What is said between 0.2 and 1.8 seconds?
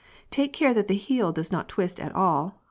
Take care that the heel does not